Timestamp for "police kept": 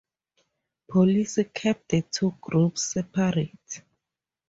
0.89-1.89